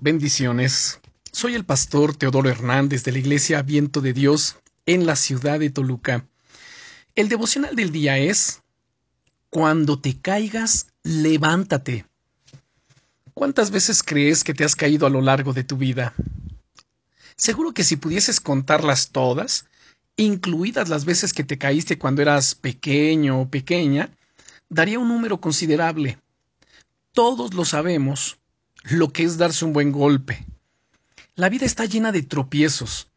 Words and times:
Bendiciones. 0.00 1.00
Soy 1.32 1.56
el 1.56 1.64
pastor 1.64 2.14
Teodoro 2.14 2.48
Hernández 2.48 3.02
de 3.02 3.10
la 3.10 3.18
Iglesia 3.18 3.62
Viento 3.62 4.00
de 4.00 4.12
Dios 4.12 4.54
en 4.86 5.06
la 5.06 5.16
ciudad 5.16 5.58
de 5.58 5.70
Toluca. 5.70 6.24
El 7.16 7.28
devocional 7.28 7.74
del 7.74 7.90
día 7.90 8.16
es 8.16 8.62
Cuando 9.50 9.98
te 9.98 10.16
caigas, 10.16 10.86
levántate. 11.02 12.06
¿Cuántas 13.34 13.72
veces 13.72 14.04
crees 14.04 14.44
que 14.44 14.54
te 14.54 14.62
has 14.62 14.76
caído 14.76 15.04
a 15.04 15.10
lo 15.10 15.20
largo 15.20 15.52
de 15.52 15.64
tu 15.64 15.76
vida? 15.76 16.14
Seguro 17.34 17.74
que 17.74 17.82
si 17.82 17.96
pudieses 17.96 18.38
contarlas 18.38 19.10
todas, 19.10 19.66
incluidas 20.14 20.88
las 20.88 21.06
veces 21.06 21.32
que 21.32 21.42
te 21.42 21.58
caíste 21.58 21.98
cuando 21.98 22.22
eras 22.22 22.54
pequeño 22.54 23.40
o 23.40 23.48
pequeña, 23.50 24.16
daría 24.68 25.00
un 25.00 25.08
número 25.08 25.40
considerable. 25.40 26.20
Todos 27.10 27.52
lo 27.54 27.64
sabemos, 27.64 28.38
lo 28.84 29.12
que 29.12 29.24
es 29.24 29.38
darse 29.38 29.64
un 29.64 29.72
buen 29.72 29.92
golpe. 29.92 30.46
La 31.34 31.48
vida 31.48 31.66
está 31.66 31.84
llena 31.84 32.12
de 32.12 32.22
tropiezos, 32.22 33.08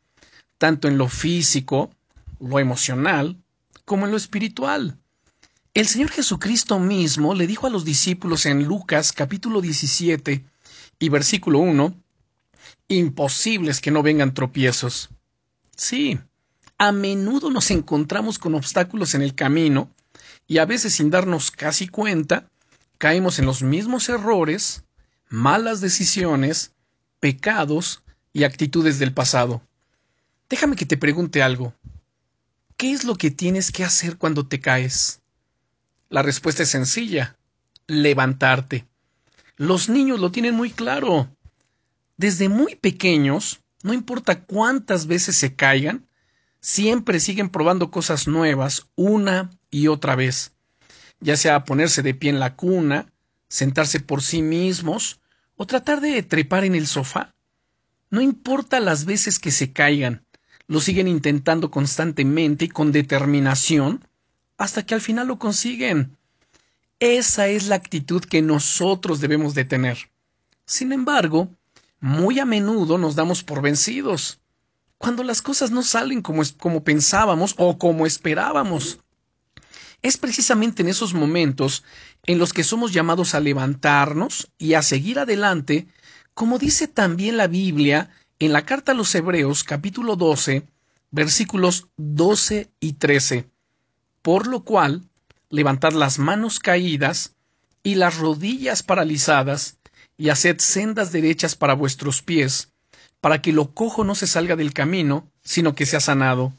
tanto 0.58 0.88
en 0.88 0.98
lo 0.98 1.08
físico, 1.08 1.92
lo 2.40 2.60
emocional, 2.60 3.38
como 3.86 4.06
en 4.06 4.12
lo 4.12 4.18
espiritual. 4.18 4.98
El 5.74 5.88
Señor 5.88 6.12
Jesucristo 6.12 6.80
mismo 6.80 7.34
le 7.34 7.48
dijo 7.48 7.66
a 7.66 7.70
los 7.70 7.86
discípulos 7.86 8.46
en 8.46 8.66
Lucas 8.66 9.14
capítulo 9.14 9.62
17 9.62 10.44
y 11.00 11.10
versículo 11.10 11.60
1, 11.60 11.96
Imposibles 12.90 13.80
que 13.80 13.92
no 13.92 14.04
vengan 14.04 14.34
tropiezos. 14.34 15.10
Sí, 15.76 16.20
a 16.78 16.92
menudo 16.92 17.50
nos 17.50 17.72
encontramos 17.72 18.38
con 18.38 18.54
obstáculos 18.54 19.16
en 19.16 19.22
el 19.22 19.34
camino 19.34 19.90
y 20.46 20.58
a 20.58 20.66
veces 20.66 20.96
sin 20.96 21.10
darnos 21.10 21.52
casi 21.52 21.88
cuenta, 21.88 22.50
caemos 22.98 23.40
en 23.40 23.46
los 23.46 23.64
mismos 23.64 24.10
errores 24.10 24.84
malas 25.32 25.80
decisiones, 25.80 26.74
pecados 27.22 28.04
y 28.34 28.44
actitudes 28.44 29.00
del 29.00 29.14
pasado. 29.14 29.62
Déjame 30.50 30.76
que 30.76 30.86
te 30.86 30.98
pregunte 30.98 31.42
algo. 31.42 31.74
¿Qué 32.76 32.92
es 32.92 33.06
lo 33.06 33.16
que 33.16 33.32
tienes 33.32 33.72
que 33.72 33.86
hacer 33.86 34.18
cuando 34.18 34.46
te 34.46 34.60
caes? 34.60 35.22
La 36.10 36.22
respuesta 36.22 36.64
es 36.64 36.70
sencilla. 36.70 37.38
Levantarte. 37.88 38.86
Los 39.56 39.88
niños 39.88 40.20
lo 40.20 40.32
tienen 40.32 40.54
muy 40.54 40.70
claro. 40.70 41.34
Desde 42.18 42.50
muy 42.50 42.76
pequeños, 42.76 43.62
no 43.84 43.94
importa 43.94 44.44
cuántas 44.44 45.08
veces 45.08 45.38
se 45.38 45.56
caigan, 45.56 46.08
siempre 46.60 47.22
siguen 47.22 47.50
probando 47.50 47.90
cosas 47.90 48.28
nuevas 48.28 48.88
una 48.96 49.50
y 49.70 49.88
otra 49.88 50.16
vez, 50.18 50.52
ya 51.22 51.38
sea 51.38 51.64
ponerse 51.64 52.02
de 52.02 52.14
pie 52.14 52.32
en 52.32 52.40
la 52.40 52.56
cuna, 52.56 53.08
sentarse 53.48 54.02
por 54.02 54.22
sí 54.22 54.42
mismos 54.42 55.22
o 55.56 55.66
tratar 55.66 56.02
de 56.02 56.22
trepar 56.24 56.64
en 56.64 56.76
el 56.76 56.88
sofá. 56.88 57.34
No 58.10 58.22
importa 58.22 58.80
las 58.80 59.06
veces 59.06 59.40
que 59.40 59.52
se 59.52 59.72
caigan, 59.72 60.26
lo 60.68 60.80
siguen 60.80 61.08
intentando 61.08 61.72
constantemente 61.72 62.66
y 62.66 62.70
con 62.70 62.92
determinación 62.92 64.08
hasta 64.58 64.86
que 64.86 64.94
al 64.94 65.02
final 65.02 65.28
lo 65.28 65.40
consiguen. 65.40 66.18
Esa 67.00 67.48
es 67.48 67.68
la 67.68 67.76
actitud 67.76 68.24
que 68.24 68.42
nosotros 68.42 69.22
debemos 69.22 69.56
de 69.56 69.66
tener. 69.66 70.12
Sin 70.66 70.92
embargo, 70.92 71.50
muy 72.00 72.40
a 72.40 72.46
menudo 72.46 72.98
nos 72.98 73.16
damos 73.16 73.44
por 73.44 73.62
vencidos, 73.62 74.40
cuando 74.98 75.24
las 75.24 75.42
cosas 75.42 75.72
no 75.72 75.82
salen 75.82 76.22
como, 76.22 76.44
como 76.60 76.84
pensábamos 76.84 77.56
o 77.58 77.78
como 77.78 78.06
esperábamos. 78.06 79.00
Es 80.02 80.18
precisamente 80.18 80.82
en 80.82 80.90
esos 80.90 81.14
momentos 81.14 81.84
en 82.26 82.40
los 82.40 82.54
que 82.54 82.64
somos 82.64 82.92
llamados 82.92 83.36
a 83.36 83.40
levantarnos 83.40 84.50
y 84.58 84.74
a 84.74 84.82
seguir 84.82 85.20
adelante, 85.20 85.88
como 86.34 86.58
dice 86.58 86.88
también 86.88 87.38
la 87.38 87.48
Biblia 87.48 88.10
en 88.40 88.54
la 88.54 88.66
carta 88.66 88.94
a 88.94 88.96
los 88.96 89.14
Hebreos 89.14 89.64
capítulo 89.64 90.16
12, 90.16 90.66
versículos 91.12 91.88
12 91.98 92.72
y 92.80 92.94
13. 92.94 93.48
Por 94.24 94.48
lo 94.48 94.64
cual, 94.64 95.04
levantad 95.50 95.92
las 95.92 96.18
manos 96.18 96.60
caídas 96.60 97.36
y 97.84 97.96
las 97.96 98.18
rodillas 98.18 98.84
paralizadas, 98.84 99.78
y 100.18 100.30
haced 100.30 100.60
sendas 100.60 101.12
derechas 101.12 101.56
para 101.56 101.74
vuestros 101.74 102.22
pies, 102.22 102.72
para 103.22 103.42
que 103.42 103.54
lo 103.54 103.74
cojo 103.74 104.04
no 104.04 104.14
se 104.14 104.28
salga 104.28 104.56
del 104.56 104.74
camino, 104.74 105.28
sino 105.44 105.74
que 105.74 105.86
sea 105.86 106.00
sanado. 106.00 106.54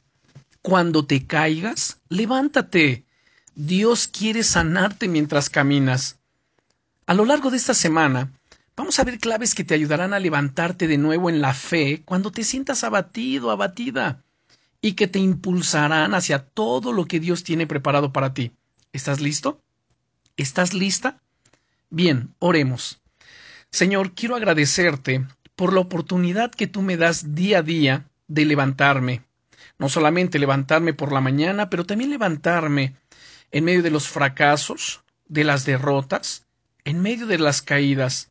Cuando 0.62 1.06
te 1.06 1.26
caigas, 1.26 2.00
levántate, 2.08 3.04
Dios 3.54 4.08
quiere 4.08 4.44
sanarte 4.44 5.08
mientras 5.08 5.50
caminas. 5.50 6.18
A 7.06 7.12
lo 7.12 7.26
largo 7.26 7.50
de 7.50 7.58
esta 7.58 7.74
semana, 7.74 8.32
vamos 8.76 8.98
a 8.98 9.04
ver 9.04 9.18
claves 9.18 9.54
que 9.54 9.64
te 9.64 9.74
ayudarán 9.74 10.14
a 10.14 10.18
levantarte 10.18 10.86
de 10.86 10.96
nuevo 10.96 11.28
en 11.28 11.42
la 11.42 11.52
fe 11.52 12.02
cuando 12.04 12.32
te 12.32 12.44
sientas 12.44 12.82
abatido, 12.82 13.50
abatida, 13.50 14.22
y 14.80 14.94
que 14.94 15.06
te 15.06 15.18
impulsarán 15.18 16.14
hacia 16.14 16.38
todo 16.46 16.92
lo 16.92 17.04
que 17.04 17.20
Dios 17.20 17.44
tiene 17.44 17.66
preparado 17.66 18.12
para 18.12 18.32
ti. 18.32 18.52
¿Estás 18.92 19.20
listo? 19.20 19.60
¿Estás 20.38 20.72
lista? 20.72 21.20
Bien, 21.90 22.34
oremos. 22.38 23.02
Señor, 23.70 24.12
quiero 24.12 24.34
agradecerte 24.34 25.26
por 25.56 25.74
la 25.74 25.80
oportunidad 25.80 26.50
que 26.50 26.66
tú 26.66 26.80
me 26.80 26.96
das 26.96 27.34
día 27.34 27.58
a 27.58 27.62
día 27.62 28.08
de 28.28 28.46
levantarme. 28.46 29.22
No 29.78 29.90
solamente 29.90 30.38
levantarme 30.38 30.94
por 30.94 31.12
la 31.12 31.20
mañana, 31.20 31.68
pero 31.68 31.84
también 31.84 32.10
levantarme 32.10 32.96
en 33.52 33.64
medio 33.64 33.82
de 33.82 33.90
los 33.90 34.08
fracasos, 34.08 35.02
de 35.28 35.44
las 35.44 35.64
derrotas, 35.64 36.46
en 36.84 37.00
medio 37.00 37.26
de 37.26 37.38
las 37.38 37.62
caídas. 37.62 38.30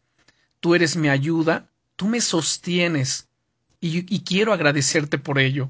Tú 0.59 0.75
eres 0.75 0.95
mi 0.97 1.09
ayuda, 1.09 1.69
tú 1.95 2.07
me 2.07 2.19
sostienes 2.21 3.29
y, 3.79 4.13
y, 4.13 4.19
quiero 4.21 4.53
agradecerte 4.53 5.17
por 5.17 5.39
ello. 5.39 5.69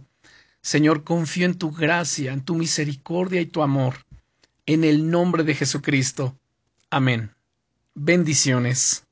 Señor, 0.61 1.03
confío 1.03 1.45
en 1.45 1.57
tu 1.57 1.71
gracia, 1.71 2.33
en 2.33 2.41
tu 2.41 2.55
misericordia 2.55 3.39
y 3.41 3.45
tu 3.45 3.61
amor. 3.61 4.05
En 4.65 4.83
el 4.83 5.09
nombre 5.09 5.43
de 5.43 5.55
Jesucristo. 5.55 6.37
Amén. 6.89 7.31
Bendiciones. 7.93 9.05